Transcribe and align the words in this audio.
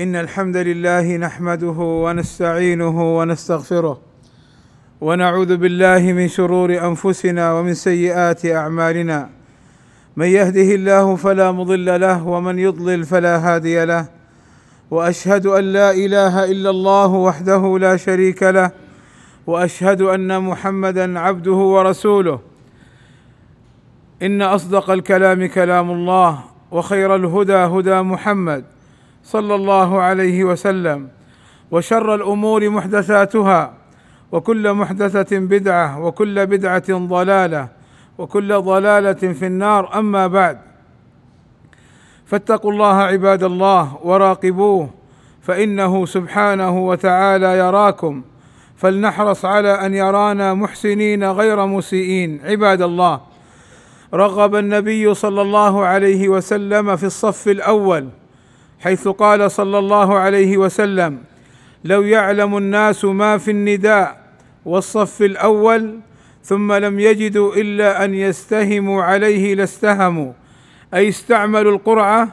إن 0.00 0.16
الحمد 0.16 0.56
لله 0.56 1.16
نحمده 1.16 1.78
ونستعينه 2.04 3.18
ونستغفره 3.18 4.00
ونعوذ 5.00 5.56
بالله 5.56 6.12
من 6.12 6.28
شرور 6.28 6.86
أنفسنا 6.86 7.52
ومن 7.52 7.74
سيئات 7.74 8.46
أعمالنا. 8.46 9.28
من 10.16 10.26
يهده 10.26 10.74
الله 10.74 11.16
فلا 11.16 11.52
مضل 11.52 12.00
له 12.00 12.26
ومن 12.26 12.58
يضلل 12.58 13.04
فلا 13.04 13.36
هادي 13.36 13.84
له. 13.84 14.08
وأشهد 14.90 15.46
أن 15.46 15.64
لا 15.64 15.90
إله 15.90 16.44
إلا 16.44 16.70
الله 16.70 17.06
وحده 17.06 17.78
لا 17.78 17.96
شريك 17.96 18.42
له. 18.42 18.70
وأشهد 19.46 20.02
أن 20.02 20.42
محمدا 20.42 21.18
عبده 21.18 21.60
ورسوله. 21.74 22.40
إن 24.22 24.42
أصدق 24.42 24.90
الكلام 24.90 25.46
كلام 25.46 25.90
الله 25.90 26.38
وخير 26.70 27.16
الهدى 27.16 27.52
هدى 27.52 28.02
محمد. 28.02 28.79
صلى 29.24 29.54
الله 29.54 30.00
عليه 30.00 30.44
وسلم 30.44 31.08
وشر 31.70 32.14
الأمور 32.14 32.70
محدثاتها 32.70 33.72
وكل 34.32 34.72
محدثة 34.72 35.38
بدعة 35.38 36.00
وكل 36.00 36.46
بدعة 36.46 36.92
ضلالة 36.92 37.68
وكل 38.18 38.60
ضلالة 38.60 39.12
في 39.12 39.46
النار 39.46 39.98
أما 39.98 40.26
بعد. 40.26 40.58
فاتقوا 42.26 42.72
الله 42.72 42.96
عباد 43.02 43.42
الله 43.42 43.98
وراقبوه 44.02 44.90
فإنه 45.42 46.06
سبحانه 46.06 46.86
وتعالى 46.86 47.58
يراكم. 47.58 48.22
فلنحرص 48.76 49.44
على 49.44 49.86
أن 49.86 49.94
يرانا 49.94 50.54
محسنين 50.54 51.24
غير 51.24 51.66
مسيئين 51.66 52.40
عباد 52.44 52.82
الله. 52.82 53.20
رغب 54.14 54.56
النبي 54.56 55.14
صلى 55.14 55.42
الله 55.42 55.84
عليه 55.84 56.28
وسلم 56.28 56.96
في 56.96 57.06
الصف 57.06 57.48
الأول 57.48 58.08
حيث 58.80 59.08
قال 59.08 59.50
صلى 59.50 59.78
الله 59.78 60.18
عليه 60.18 60.56
وسلم 60.56 61.18
لو 61.84 62.02
يعلم 62.02 62.56
الناس 62.56 63.04
ما 63.04 63.38
في 63.38 63.50
النداء 63.50 64.20
والصف 64.64 65.22
الأول 65.22 65.98
ثم 66.44 66.72
لم 66.72 67.00
يجدوا 67.00 67.54
إلا 67.54 68.04
أن 68.04 68.14
يستهموا 68.14 69.02
عليه 69.02 69.54
لاستهموا 69.54 70.32
أي 70.94 71.08
استعملوا 71.08 71.72
القرعة 71.72 72.28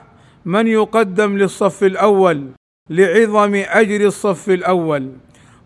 من 0.46 0.68
يقدم 0.68 1.38
للصف 1.38 1.84
الأول؟ 1.84 2.44
لعظم 2.90 3.56
أجر 3.56 4.06
الصف 4.06 4.50
الأول. 4.50 5.12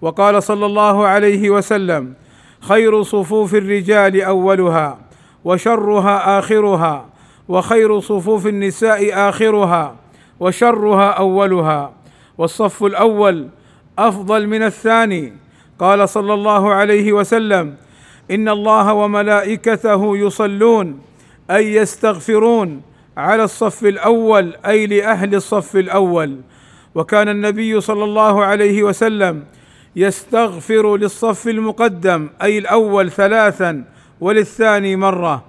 وقال 0.01 0.43
صلى 0.43 0.65
الله 0.65 1.07
عليه 1.07 1.49
وسلم 1.49 2.13
خير 2.61 3.03
صفوف 3.03 3.55
الرجال 3.55 4.21
أولها 4.21 4.99
وشرها 5.43 6.39
آخرها 6.39 7.09
وخير 7.47 7.99
صفوف 7.99 8.47
النساء 8.47 9.29
آخرها 9.29 9.95
وشرها 10.41 11.09
أولها. 11.09 11.93
والصف 12.37 12.83
الأول 12.83 13.47
أفضل 13.99 14.47
من 14.47 14.63
الثاني. 14.63 15.33
قال 15.79 16.09
صلى 16.09 16.33
الله 16.33 16.73
عليه 16.73 17.13
وسلم 17.13 17.75
إن 18.31 18.49
الله 18.49 18.93
وملائكته 18.93 20.17
يصلون 20.17 20.99
أي 21.51 21.75
يستغفرون 21.75 22.81
على 23.17 23.43
الصف 23.43 23.85
الأول 23.85 24.55
أي 24.65 24.87
لأهل 24.87 25.35
الصف 25.35 25.75
الأول. 25.75 26.37
وكان 26.95 27.29
النبي 27.29 27.81
صلى 27.81 28.03
الله 28.03 28.43
عليه 28.43 28.83
وسلم 28.83 29.43
يستغفر 29.95 30.97
للصف 30.97 31.47
المقدم 31.47 32.29
أي 32.41 32.57
الأول 32.57 33.11
ثلاثا 33.11 33.83
وللثاني 34.21 34.95
مرة. 34.95 35.45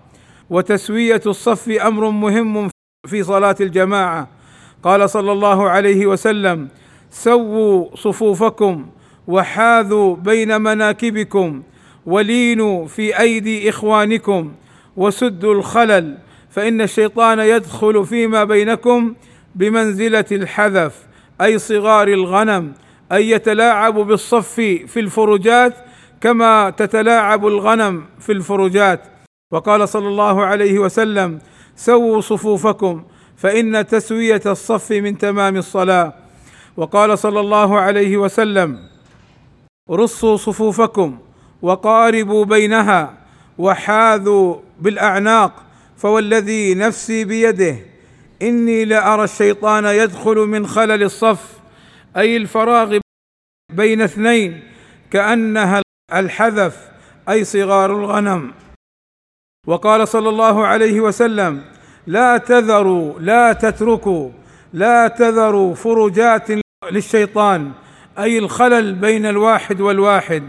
وتسوية 0.50 1.22
الصف 1.26 1.68
أمر 1.68 2.10
مهم 2.10 2.68
في 3.06 3.22
صلاة 3.22 3.56
الجماعة. 3.60 4.41
قال 4.82 5.10
صلى 5.10 5.32
الله 5.32 5.68
عليه 5.68 6.06
وسلم 6.06 6.68
سووا 7.10 7.96
صفوفكم 7.96 8.86
وحاذوا 9.28 10.16
بين 10.16 10.60
مناكبكم 10.60 11.62
ولينوا 12.06 12.86
في 12.86 13.18
أيدي 13.20 13.68
إخوانكم 13.68 14.52
وسدوا 14.96 15.54
الخلل 15.54 16.18
فإن 16.50 16.80
الشيطان 16.80 17.38
يدخل 17.38 18.06
فيما 18.06 18.44
بينكم 18.44 19.14
بمنزلة 19.54 20.24
الحذف 20.32 20.94
أي 21.40 21.58
صغار 21.58 22.08
الغنم 22.08 22.72
أي 23.12 23.30
يتلاعب 23.30 23.94
بالصف 23.94 24.54
في 24.86 25.00
الفرجات 25.00 25.74
كما 26.20 26.70
تتلاعب 26.70 27.46
الغنم 27.46 28.04
في 28.20 28.32
الفرجات. 28.32 29.00
وقال 29.52 29.88
صلى 29.88 30.08
الله 30.08 30.44
عليه 30.44 30.78
وسلم 30.78 31.38
سووا 31.76 32.20
صفوفكم 32.20 33.02
فإن 33.42 33.86
تسوية 33.86 34.42
الصف 34.46 34.92
من 34.92 35.18
تمام 35.18 35.56
الصلاة. 35.56 36.12
وقال 36.76 37.18
صلى 37.18 37.40
الله 37.40 37.80
عليه 37.80 38.16
وسلم 38.16 38.78
رصوا 39.90 40.36
صفوفكم 40.36 41.18
وقاربوا 41.62 42.44
بينها 42.44 43.14
وحاذوا 43.58 44.56
بالأعناق 44.80 45.52
فوالذي 45.96 46.74
نفسي 46.74 47.24
بيده 47.24 47.76
إني 48.42 48.84
لأرى 48.84 49.24
الشيطان 49.24 49.84
يدخل 49.84 50.36
من 50.36 50.66
خلل 50.66 51.02
الصف 51.02 51.58
أي 52.16 52.36
الفراغ 52.36 52.98
بين 53.72 54.02
اثنين 54.02 54.62
كأنها 55.10 55.82
الحذف 56.12 56.88
أي 57.28 57.44
صغار 57.44 57.96
الغنم. 57.96 58.52
وقال 59.66 60.08
صلى 60.08 60.28
الله 60.28 60.66
عليه 60.66 61.00
وسلم 61.00 61.64
لا 62.06 62.38
تذروا 62.38 63.20
لا 63.20 63.52
تتركوا 63.52 64.30
لا 64.72 65.08
تذروا 65.08 65.74
فرجات 65.74 66.48
للشيطان 66.90 67.72
أي 68.18 68.38
الخلل 68.38 68.94
بين 68.94 69.26
الواحد 69.26 69.80
والواحد. 69.80 70.42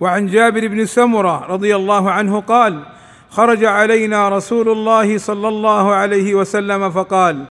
وعن 0.00 0.26
جابر 0.26 0.66
بن 0.68 0.86
سمرة 0.86 1.46
رضي 1.46 1.76
الله 1.76 2.10
عنه 2.10 2.40
قال 2.40 2.82
خرج 3.30 3.64
علينا 3.64 4.28
رسول 4.28 4.68
الله 4.68 5.18
صلى 5.18 5.48
الله 5.48 5.94
عليه 5.94 6.34
وسلم 6.34 6.90
فقال 6.90 7.46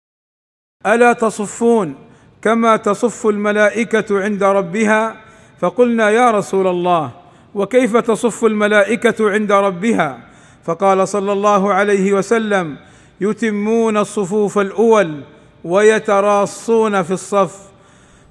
ألا 0.86 1.13
تصفون 1.13 1.96
كما 2.42 2.75
تصف 2.75 3.28
الملائكة 3.28 4.24
عند 4.24 4.44
ربها؟ 4.44 5.16
فقلنا 5.59 6.09
يا 6.09 6.31
رسول 6.31 6.68
الله 6.68 7.12
وكيف 7.56 7.97
تصف 7.97 8.46
الملائكة 8.46 9.31
عند 9.31 9.52
ربها؟ 9.52 10.19
فقال 10.63 11.08
صلى 11.08 11.31
الله 11.31 11.74
عليه 11.74 12.13
وسلم 12.13 12.78
يتمون 13.23 13.97
الصفوف 13.97 14.59
الأول 14.59 15.22
ويتراصون 15.63 17.03
في 17.03 17.11
الصف. 17.11 17.57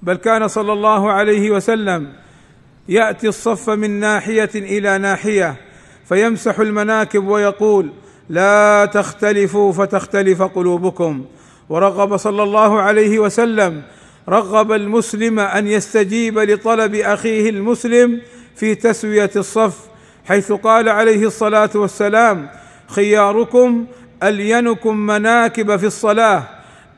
بل 0.02 0.14
كان 0.14 0.48
صلى 0.48 0.72
الله 0.72 1.12
عليه 1.12 1.50
وسلم 1.50 2.12
يأتي 2.88 3.28
الصف 3.28 3.70
من 3.70 3.90
ناحية 3.90 4.50
إلى 4.54 4.98
ناحية 4.98 5.56
فيمسح 6.08 6.58
المناكب 6.58 7.26
ويقول 7.28 7.90
لا 8.28 8.90
تختلفوا 8.92 9.72
فتختلف 9.72 10.42
قلوبكم. 10.42 11.24
ورغب 11.68 12.16
صلى 12.16 12.42
الله 12.42 12.80
عليه 12.80 13.18
وسلم 13.18 13.82
رغب 14.28 14.72
المسلم 14.72 15.38
أن 15.38 15.66
يستجيب 15.66 16.38
لطلب 16.38 16.94
أخيه 16.94 17.50
المسلم 17.50 18.20
في 18.56 18.74
تسوية 18.74 19.30
الصف 19.36 19.78
حيث 20.24 20.52
قال 20.52 20.88
عليه 20.88 21.26
الصلاة 21.26 21.70
والسلام 21.74 22.50
خياركم 22.88 23.86
ألينكم 24.22 24.96
مناكب 24.96 25.76
في 25.76 25.86
الصلاة؟ 25.86 26.42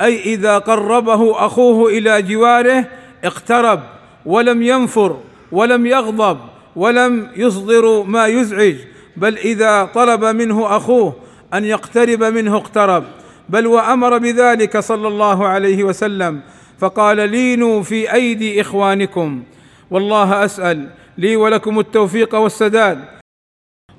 أي 0.00 0.20
إذا 0.20 0.58
قربه 0.58 1.46
أخوه 1.46 1.90
إلى 1.90 2.22
جواره 2.22 2.84
اقترب 3.24 3.80
ولم 4.26 4.62
ينفر 4.62 5.20
ولم 5.52 5.86
يغضب 5.86 6.38
ولم 6.76 7.28
يصدر 7.36 8.02
ما 8.02 8.26
يزعج 8.26 8.76
بل 9.16 9.38
إذا 9.38 9.84
طلب 9.84 10.24
منه 10.24 10.76
أخوه 10.76 11.16
أن 11.54 11.64
يقترب 11.64 12.24
منه 12.24 12.56
اقترب. 12.56 13.04
بل 13.48 13.66
وأمر 13.66 14.18
بذلك 14.18 14.78
صلى 14.78 15.08
الله 15.08 15.46
عليه 15.46 15.84
وسلم 15.84 16.40
فقال 16.78 17.30
لينوا 17.30 17.82
في 17.82 18.12
أيدي 18.12 18.60
إخوانكم. 18.60 19.42
والله 19.90 20.44
أسأل 20.44 20.88
لي 21.18 21.36
ولكم 21.36 21.78
التوفيق 21.78 22.34
والسداد 22.34 23.04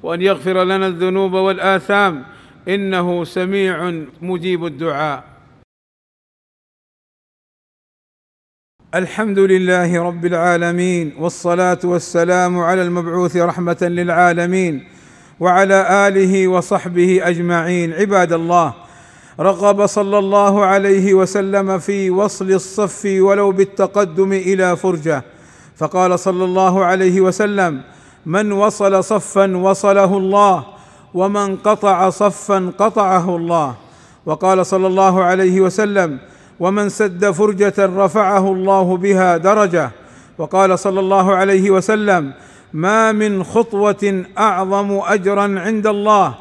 وأن 0.04 0.22
يغفر 0.22 0.64
لنا 0.64 0.88
الذنوب 0.88 1.34
والآثام 1.34 2.24
إنه 2.68 3.24
سميع 3.24 4.04
مجيب 4.22 4.66
الدعاء. 4.66 5.24
الحمد 8.96 9.40
لله 9.40 10.04
رب 10.04 10.26
العالمين 10.26 11.14
والصلاة 11.20 11.80
والسلام 11.84 12.60
على 12.60 12.82
المبعوث 12.82 13.38
رحمة 13.38 13.78
للعالمين 13.82 14.88
وعلى 15.40 16.08
آله 16.08 16.48
وصحبه 16.48 17.30
أجمعين. 17.30 17.94
عباد 17.94 18.34
الله 18.34 18.74
رغب 19.40 19.86
صلى 19.86 20.18
الله 20.20 20.66
عليه 20.66 21.14
وسلم 21.14 21.80
في 21.80 22.10
وصل 22.10 22.52
الصف 22.52 23.06
ولو 23.06 23.52
بالتقدم 23.52 24.34
إلى 24.34 24.78
فرجة. 24.78 25.24
فقال 25.76 26.20
صلى 26.20 26.44
الله 26.44 26.86
عليه 26.86 27.22
وسلم 27.22 27.82
من 28.26 28.52
وصل 28.52 29.04
صفا 29.04 29.58
وصله 29.58 30.18
الله 30.18 30.75
ومن 31.16 31.56
قطع 31.56 32.10
صفا 32.10 32.72
قطعه 32.78 33.36
الله. 33.36 33.76
وقال 34.26 34.66
صلى 34.66 34.88
الله 34.88 35.24
عليه 35.24 35.62
وسلم 35.62 36.20
ومن 36.60 36.90
سد 36.90 37.32
فرجة 37.32 37.74
رفعه 37.80 38.52
الله 38.52 38.98
بها 38.98 39.38
درجة. 39.38 39.92
وقال 40.38 40.80
صلى 40.80 41.00
الله 41.00 41.36
عليه 41.36 41.72
وسلم 41.72 42.34
ما 42.74 43.12
من 43.12 43.44
خطوة 43.44 44.24
أعظم 44.38 45.00
أجرا 45.06 45.60
عند 45.60 45.88
الله 45.88 46.36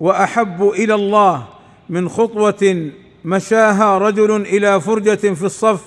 وأحب 0.00 0.62
إلى 0.68 0.94
الله 0.94 1.42
من 1.88 2.08
خطوة 2.08 2.90
مشاها 3.24 3.98
رجل 3.98 4.30
إلى 4.40 4.80
فرجة 4.80 5.34
في 5.34 5.44
الصف 5.44 5.82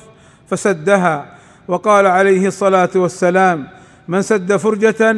فسدها. 0.47 1.25
وقال 1.67 2.05
عليه 2.07 2.47
الصلاة 2.47 2.89
والسلام 2.95 3.67
من 4.07 4.21
سد 4.21 4.55
فرجة 4.55 5.15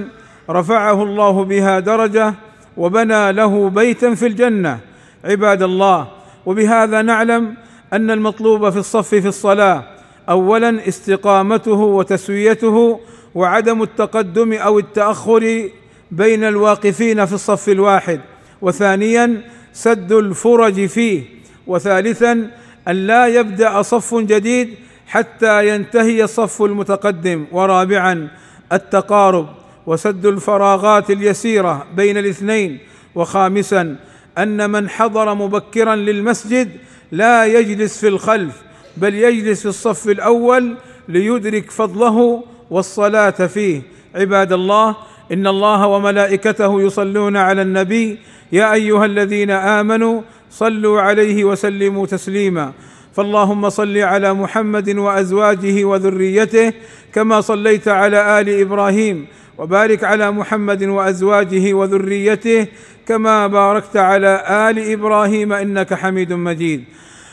رفعه 0.50 1.04
الله 1.04 1.44
بها 1.44 1.80
درجة 1.80 2.34
وبنى 2.78 3.32
له 3.32 3.70
بيتا 3.70 4.16
في 4.16 4.28
الجنة. 4.28 4.80
عباد 5.26 5.64
الله 5.64 6.08
وبهذا 6.46 7.02
نعلم 7.02 7.56
أن 7.94 8.12
المطلوب 8.12 8.70
في 8.70 8.78
الصف 8.78 9.08
في 9.16 9.28
الصلاة 9.28 9.84
اولا 10.30 10.88
استقامته 10.88 11.72
وتسويته 11.72 13.00
وعدم 13.36 13.82
التقدم 13.82 14.54
أو 14.54 14.80
التأخر 14.80 15.70
بين 16.12 16.44
الواقفين 16.44 17.26
في 17.26 17.34
الصف 17.34 17.70
الواحد 17.70 18.20
وثانيا 18.62 19.42
سد 19.74 20.12
الفرج 20.12 20.86
فيه 20.86 21.24
وثالثا 21.68 22.50
أن 22.88 22.96
لا 22.96 23.28
يبدأ 23.28 23.82
صف 23.82 24.16
جديد 24.16 24.70
حتى 25.08 25.70
ينتهي 25.70 26.24
الصف 26.24 26.62
المتقدم 26.62 27.46
ورابعا 27.52 28.28
التقارب. 28.72 29.48
وسد 29.88 30.26
الفراغات 30.26 31.12
اليسيرة 31.12 31.86
بين 31.96 32.18
الاثنين 32.18 32.78
وخامسا 33.16 33.96
أن 34.38 34.70
من 34.70 34.90
حضر 34.90 35.34
مبكرا 35.34 35.96
للمسجد 35.96 36.70
لا 37.12 37.46
يجلس 37.46 37.98
في 37.98 38.08
الخلف 38.08 38.62
بل 38.98 39.16
يجلس 39.16 39.62
في 39.62 39.66
الصف 39.66 40.10
الأول 40.10 40.76
ليدرك 41.08 41.72
فضله 41.72 42.44
والصلاة 42.72 43.30
فيه. 43.30 43.82
عباد 44.16 44.54
الله 44.54 44.96
إن 45.32 45.48
الله 45.48 45.88
وملائكته 45.88 46.82
يصلون 46.82 47.38
على 47.38 47.62
النبي 47.62 48.18
يا 48.52 48.74
أيها 48.74 49.06
الذين 49.06 49.52
آمنوا 49.52 50.22
صلوا 50.52 51.02
عليه 51.02 51.44
وسلموا 51.44 52.06
تسليما. 52.06 52.72
فاللهم 53.14 53.70
صل 53.70 53.98
على 53.98 54.34
محمد 54.34 54.90
وأزواجه 54.90 55.84
وذريته 55.84 56.74
كما 57.14 57.42
صليت 57.42 57.88
على 57.88 58.42
آل 58.42 58.50
إبراهيم 58.62 59.28
وبارك 59.58 60.04
على 60.04 60.32
محمد 60.32 60.84
وأزواجه 60.84 61.74
وذريته 61.74 62.68
كما 63.08 63.48
باركت 63.48 63.98
على 63.98 64.44
آل 64.70 64.92
إبراهيم 64.92 65.54
إنك 65.54 65.94
حميد 65.94 66.34
مجيد. 66.34 66.84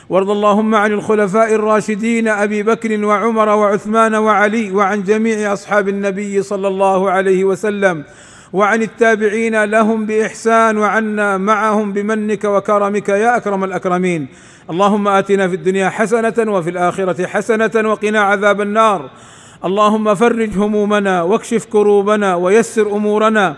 وارض 0.09 0.31
اللهم 0.31 0.75
عن 0.75 0.93
الخلفاء 0.93 1.55
الراشدين 1.55 2.29
أبي 2.29 2.63
بكر 2.63 3.05
وعمر 3.05 3.49
وعثمان 3.49 4.15
وعلي 4.15 4.71
وعن 4.71 5.03
جميع 5.03 5.53
أصحاب 5.53 5.89
النبي 5.89 6.43
صلى 6.43 6.69
الله 6.69 7.11
عليه 7.11 7.45
وسلم 7.45 8.05
وعن 8.53 8.83
التابعين 8.83 9.65
لهم 9.65 10.07
بإحسان 10.07 10.79
وعنا 10.79 11.39
معهم 11.39 11.93
بمنك 11.93 12.45
وكرمك 12.45 13.09
يا 13.09 13.37
أكرم 13.37 13.65
الأكرمين. 13.65 14.27
اللهم 14.71 15.09
آتنا 15.09 15.49
في 15.49 15.55
الدنيا 15.55 15.89
حسنة 15.89 16.53
وفي 16.53 16.71
الآخرة 16.71 17.27
حسنة 17.27 17.91
وقنا 17.91 18.21
عذاب 18.21 18.61
النار. 18.61 19.11
اللهم 19.65 20.15
فرج 20.15 20.57
همومنا 20.57 21.23
واكشف 21.23 21.65
كروبنا 21.65 22.35
ويسر 22.35 22.97
أمورنا. 22.97 23.57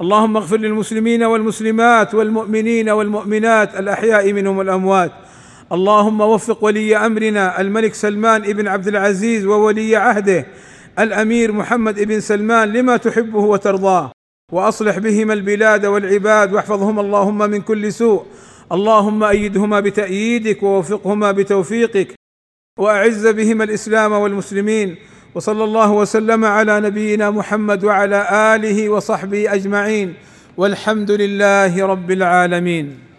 اللهم 0.00 0.36
اغفر 0.36 0.56
للمسلمين 0.56 1.22
والمسلمات 1.22 2.14
والمؤمنين 2.14 2.90
والمؤمنات 2.90 3.76
الأحياء 3.76 4.32
منهم 4.32 4.60
الاموات 4.60 5.12
اللهم 5.72 6.20
وفق 6.20 6.64
ولي 6.64 6.96
أمرنا 6.96 7.60
الملك 7.60 7.94
سلمان 7.94 8.42
بن 8.42 8.68
عبد 8.68 8.88
العزيز 8.88 9.46
وولي 9.46 9.96
عهده 9.96 10.46
الأمير 10.98 11.52
محمد 11.52 12.00
بن 12.00 12.20
سلمان 12.20 12.72
لما 12.72 12.96
تحبه 12.96 13.38
وترضاه. 13.38 14.12
وأصلح 14.52 14.98
بهما 14.98 15.32
البلاد 15.32 15.86
والعباد 15.86 16.52
واحفظهما 16.52 17.00
اللهم 17.00 17.38
من 17.38 17.60
كل 17.60 17.92
سوء. 17.92 18.22
اللهم 18.72 19.24
أيدهما 19.24 19.80
بتأييدك 19.80 20.62
ووفقهما 20.62 21.32
بتوفيقك. 21.32 22.14
وأعز 22.78 23.26
بهما 23.26 23.64
الإسلام 23.64 24.12
والمسلمين. 24.12 24.96
وصلى 25.34 25.64
الله 25.64 25.90
وسلم 25.92 26.44
على 26.44 26.80
نبينا 26.80 27.30
محمد 27.30 27.84
وعلى 27.84 28.26
آله 28.54 28.88
وصحبه 28.88 29.54
أجمعين 29.54 30.14
والحمد 30.56 31.10
لله 31.10 31.86
رب 31.86 32.10
العالمين. 32.10 33.11